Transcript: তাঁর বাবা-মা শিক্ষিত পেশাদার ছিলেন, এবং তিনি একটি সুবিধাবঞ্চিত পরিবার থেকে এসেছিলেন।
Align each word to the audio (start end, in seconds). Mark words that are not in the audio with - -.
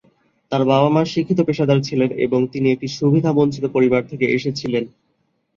তাঁর 0.51 0.63
বাবা-মা 0.65 1.01
শিক্ষিত 1.05 1.39
পেশাদার 1.41 1.79
ছিলেন, 1.81 2.09
এবং 2.25 2.39
তিনি 2.53 2.67
একটি 2.71 2.87
সুবিধাবঞ্চিত 2.97 3.65
পরিবার 3.67 4.01
থেকে 4.09 4.25
এসেছিলেন। 4.27 4.83